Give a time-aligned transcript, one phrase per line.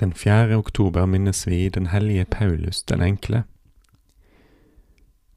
[0.00, 0.56] Den 4.
[0.56, 3.42] oktober minnes vi den hellige Paulus den enkle.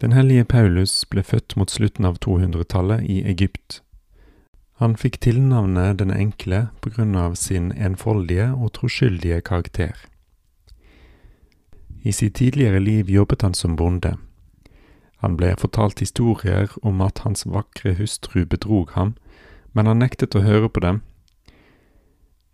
[0.00, 3.80] Den hellige Paulus ble født mot slutten av 200-tallet i Egypt.
[4.78, 9.98] Han fikk tilnavnet Den enkle på grunn av sin enfoldige og troskyldige karakter.
[12.02, 14.14] I sitt tidligere liv jobbet han som bonde.
[15.26, 19.16] Han ble fortalt historier om at hans vakre hustru bedrog ham,
[19.72, 21.02] men han nektet å høre på dem.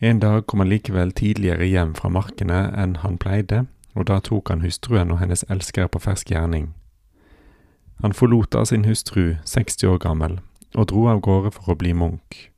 [0.00, 3.64] En dag kom han likevel tidligere hjem fra markene enn han pleide,
[3.96, 6.74] og da tok han hustruen og hennes elsker på fersk gjerning.
[8.04, 10.40] Han forlot da sin hustru, 60 år gammel,
[10.76, 12.50] og dro av gårde for å bli munk.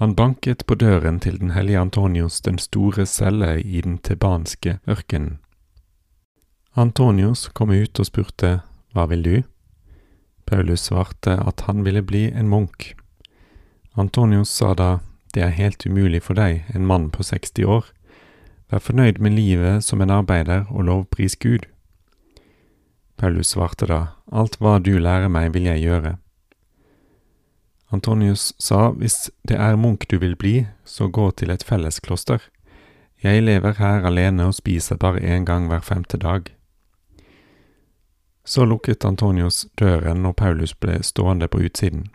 [0.00, 5.38] Han banket på døren til den hellige Antonios den store celle i den tebanske ørkenen.
[6.76, 8.60] Antonios kom ut og spurte
[8.92, 9.36] Hva vil du?
[10.46, 12.94] Paulus svarte at han ville bli en munk.
[13.96, 14.98] Antonios sa da
[15.34, 17.84] Det er helt umulig for deg, en mann på 60 år.
[18.70, 21.66] Vær fornøyd med livet som en arbeider og lovpris Gud.
[23.18, 24.00] Paulus svarte da
[24.32, 26.16] Alt hva du lærer meg, vil jeg gjøre.
[27.90, 32.38] Antonius sa hvis det er munk du vil bli, så gå til et felleskloster.
[33.22, 36.46] Jeg lever her alene og spiser bare én gang hver femte dag.
[38.44, 42.06] Så lukket Antonius døren og Paulus ble stående på utsiden.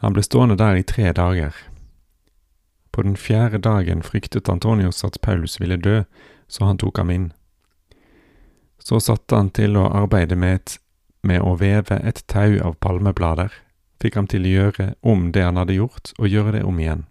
[0.00, 1.56] Han ble stående der i tre dager.
[2.90, 6.02] På den fjerde dagen fryktet Antonius at Paulus ville dø,
[6.48, 7.28] så han tok ham inn.
[8.80, 10.78] Så satte han til å arbeide med, et,
[11.22, 13.52] med å veve et tau av palmeblader,
[14.00, 17.04] fikk ham til å gjøre om det han hadde gjort, og gjøre det om igjen.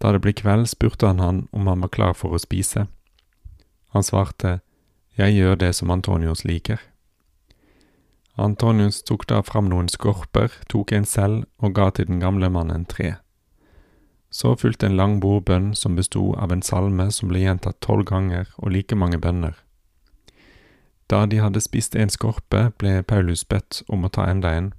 [0.00, 2.86] Da det ble kveld, spurte han han om han var klar for å spise.
[3.92, 4.60] Han svarte,
[5.18, 6.78] Jeg gjør det som Antonius liker.
[8.38, 12.84] Antonius tok da fram noen skorper, tok en selv og ga til den gamle mannen
[12.86, 13.16] tre.
[14.30, 18.46] Så fulgte en lang bordbønn som besto av en salme som ble gjentatt tolv ganger
[18.58, 19.56] og like mange bønner.
[21.10, 24.72] Da de hadde spist en skorpe, ble Paulus bedt om å ta enda en.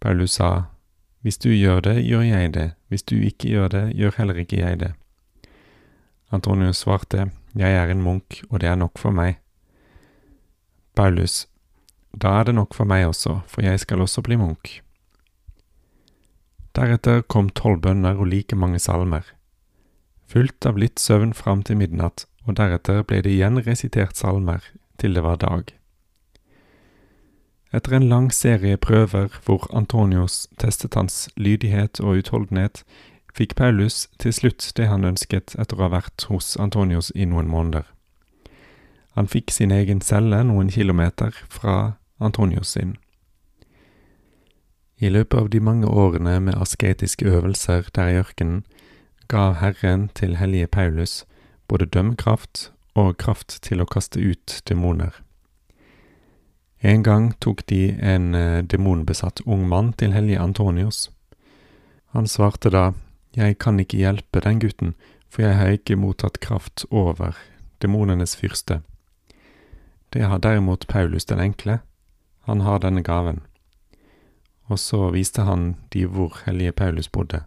[0.00, 0.66] Paulus sa,
[1.22, 4.60] Hvis du gjør det, gjør jeg det, hvis du ikke gjør det, gjør heller ikke
[4.60, 4.92] jeg det.
[6.32, 9.38] Antonius svarte, Jeg er en munk, og det er nok for meg.
[10.94, 11.46] Paulus,
[12.12, 14.80] da er det nok for meg også, for jeg skal også bli munk.
[16.76, 19.26] Deretter kom tolv bønner og like mange salmer.
[20.30, 24.62] Fulgt av litt søvn fram til midnatt, og deretter ble det igjen resitert salmer
[24.98, 25.70] til det var dag.
[27.72, 32.82] Etter en lang serie prøver hvor Antonios testet hans lydighet og utholdenhet,
[33.34, 37.50] fikk Paulus til slutt det han ønsket etter å ha vært hos Antonios i noen
[37.50, 37.86] måneder.
[39.14, 42.96] Han fikk sin egen celle noen kilometer fra Antonius sin.
[45.00, 48.64] I løpet av de mange årene med asketiske øvelser der i ørkenen
[49.28, 51.24] gav Herren til hellige Paulus
[51.68, 55.14] både dømmekraft og kraft til å kaste ut demoner.
[56.80, 61.10] En gang tok de en eh, demonbesatt ung mann til hellige Antonius.
[62.12, 62.92] Han svarte da,
[63.36, 64.94] Jeg kan ikke hjelpe den gutten,
[65.28, 67.36] for jeg har ikke mottatt kraft over
[67.82, 68.80] demonenes fyrste.
[70.12, 71.78] Det har derimot Paulus den enkle,
[72.50, 73.40] han har denne gaven.
[74.70, 77.44] Og så viste han de hvor hellige Paulus bodde.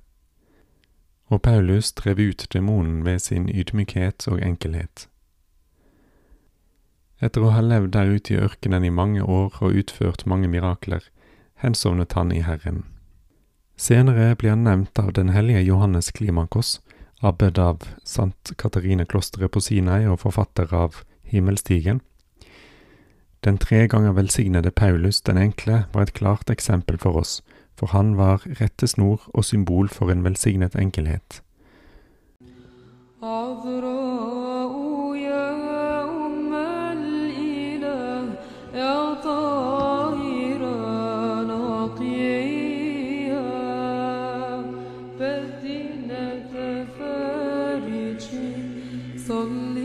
[1.27, 5.07] Og Paulus drev ut demonen ved sin ydmykhet og enkelhet.
[7.23, 11.03] Etter å ha levd der ute i ørkenen i mange år og utført mange mirakler,
[11.63, 12.83] hensovnet han i Herren.
[13.79, 16.79] Senere blir han nevnt av den hellige Johannes Klimakos,
[17.19, 22.03] abbed av Sant Katarine-klosteret på Sinai og forfatter av Himmelstigen.
[23.43, 27.41] Den tre ganger velsignede Paulus den enkle var et klart eksempel for oss,
[27.75, 31.41] for han var rette snor og symbol for en velsignet enkelhet.
[49.27, 49.82] صلي